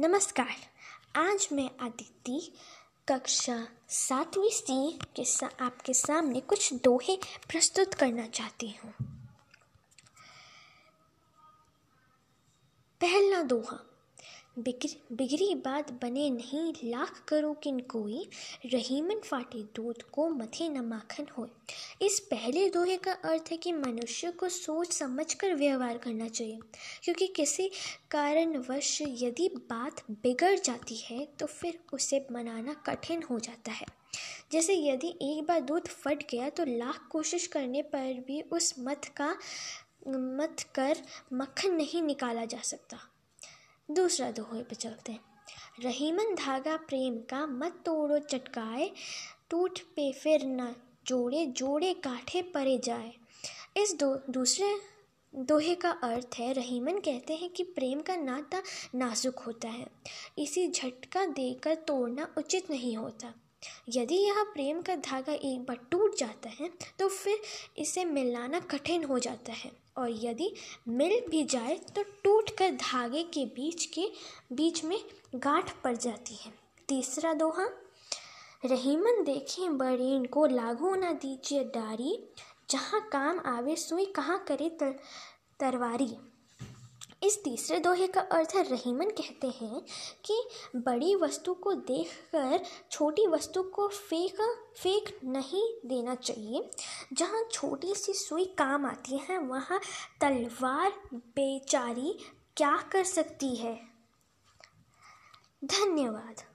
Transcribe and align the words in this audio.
नमस्कार। 0.00 0.56
आज 1.16 1.48
मैं 1.52 1.70
आदित्य 1.80 2.52
कक्षा 3.08 3.68
सातवीं 3.88 4.50
सी 4.50 4.98
के 5.16 5.24
सा, 5.24 5.50
आपके 5.60 5.94
सामने 5.94 6.40
कुछ 6.40 6.74
दोहे 6.74 7.16
प्रस्तुत 7.48 7.94
करना 7.94 8.26
चाहती 8.26 8.68
हूँ। 8.68 8.94
पहला 13.00 13.42
दोहा 13.42 13.89
बिगड़ 14.56 15.16
बिगड़ी 15.16 15.54
बात 15.54 15.90
बने 15.92 16.28
नहीं, 16.30 16.72
लाख 16.84 17.22
करो 17.28 17.52
किन 17.54 17.78
कोई, 17.90 18.24
रहीमन 18.66 19.20
फाटे 19.24 19.62
दूध 19.76 20.02
को 20.12 20.28
मथे 20.28 20.68
न 20.68 20.80
माखन 20.84 21.26
हो 21.36 21.46
इस 22.02 22.18
पहले 22.20 22.68
दोहे 22.70 22.96
का 22.96 23.12
अर्थ 23.12 23.50
है 23.50 23.56
कि 23.56 23.72
मनुष्य 23.72 24.30
को 24.30 24.48
सोच 24.48 24.92
समझकर 24.92 25.54
व्यवहार 25.54 25.98
करना 25.98 26.28
चाहिए, 26.28 26.58
क्योंकि 27.02 27.26
किसी 27.26 27.68
कारणवश 28.10 28.98
यदि 29.02 29.48
बात 29.70 30.02
बिगड़ 30.12 30.54
जाती 30.56 30.96
है 30.96 31.24
तो 31.38 31.46
फिर 31.46 31.78
उसे 31.92 32.26
मनाना 32.32 32.74
कठिन 32.86 33.22
हो 33.22 33.38
जाता 33.38 33.72
है। 33.72 33.86
जैसे 34.52 34.74
यदि 34.76 35.08
एक 35.22 35.44
बार 35.44 35.60
दूध 35.60 35.88
फट 35.88 36.22
गया 36.30 36.48
तो 36.50 36.64
लाख 36.66 37.06
कोशिश 37.10 37.46
करने 37.46 37.82
पर 37.84 38.24
भी 38.26 38.40
उस 38.42 38.74
मत 38.78 39.04
का, 39.16 39.30
मत 40.08 40.66
कर 40.74 41.02
मक्खन 41.32 41.74
नहीं 41.74 42.02
निकाला 42.02 42.44
जा 42.44 42.60
सकता। 42.64 42.98
दूसरा 43.90 44.30
दोहे 44.30 44.62
पे 44.62 44.74
चलते 44.74 45.12
हैं। 45.12 45.20
रहीमन 45.82 46.34
धागा 46.34 46.76
प्रेम 46.76 47.14
का 47.14 47.46
मत 47.46 47.82
तोड़ो, 47.86 48.18
चटकाए, 48.18 48.90
टूट 49.50 49.78
पे 49.78 50.12
फिर 50.12 50.40
न 50.44 50.74
जोड़े 51.06 51.46
जोड़े 51.46 51.94
काठे 51.94 52.42
परे 52.42 52.78
जाए। 52.78 53.12
इस 53.76 53.94
दो, 53.94 54.20
दूसरे 54.30 54.80
दोहे 55.34 55.74
का 55.74 55.90
अर्थ 55.90 56.34
है, 56.38 56.52
रहीमन 56.52 56.98
कहते 56.98 57.34
हैं 57.34 57.50
कि 57.50 57.62
प्रेम 57.62 58.00
का 58.00 58.16
नाता 58.16 58.62
नाजुक 58.94 59.38
होता 59.38 59.68
है। 59.68 59.86
इसी 60.38 60.68
झटका 60.68 61.26
देकर 61.26 61.74
तोड़ना 61.74 62.34
उचित 62.38 62.70
नहीं 62.70 62.96
होता। 62.96 63.34
यदि 63.88 64.16
यह 64.16 64.42
प्रेम 64.52 64.80
का 64.82 64.94
धागा 64.96 65.32
एक 65.32 65.64
बार 65.66 65.78
टूट 65.90 66.16
जाता 66.18 66.50
है 66.50 66.70
तो 66.98 67.08
फिर 67.08 67.40
इसे 67.78 68.04
मिलाना 68.04 68.60
कठिन 68.60 69.04
हो 69.04 69.18
जाता 69.18 69.52
है। 69.52 69.70
और 69.98 70.10
यदि 70.24 70.52
मिल 70.88 71.20
भी 71.30 71.42
जाए 71.44 71.76
तो 71.94 72.02
टूट 72.24 72.50
कर 72.50 72.70
धागे 72.72 73.22
के 73.24 73.44
बीच 73.46 73.84
के 73.94 74.06
बीच 74.52 74.84
में 74.84 74.98
गांठ 75.36 75.72
पड़ 75.82 75.96
जाती 75.96 76.34
है। 76.34 76.52
तीसरा 76.88 77.32
दोहा 77.34 77.68
रहीमन 78.64 79.22
देखें 79.24 79.76
बड़ेन 79.78 80.24
को 80.24 80.46
लागू 80.46 80.94
न 80.94 81.12
दीजिए 81.14 81.64
डारी 81.64 82.18
जहाँ 82.70 83.00
काम 83.12 83.40
आवे 83.46 83.76
सुई 83.76 84.04
कहाँ 84.06 84.38
करे 84.48 84.68
तर, 84.70 84.90
तरवारी। 85.60 86.10
इस 87.30 87.44
तीसरे 87.44 87.78
दोहे 87.78 88.06
का 88.06 88.20
अर्थ 88.20 88.56
रहीमन 88.56 89.10
कहते 89.10 89.46
हैं 89.46 89.82
कि 90.24 90.48
बड़ी 90.76 91.14
वस्तु 91.16 91.54
को 91.54 91.72
देखकर, 91.72 92.64
छोटी 92.90 93.26
वस्तु 93.26 93.62
को 93.62 93.88
फेंक 93.88 94.40
फेंक 94.82 95.20
नहीं 95.24 95.74
देना 95.86 96.14
चाहिए। 96.14 96.70
जहाँ 97.12 97.44
छोटी 97.52 97.94
सी 97.94 98.12
सुई 98.12 98.44
काम 98.44 98.86
आती 98.86 99.18
है, 99.18 99.38
वहाँ 99.38 99.80
तलवार 100.20 100.92
बेचारी 101.14 102.18
क्या 102.56 102.76
कर 102.76 103.04
सकती 103.04 103.56
है? 103.56 103.80
धन्यवाद। 105.64 106.49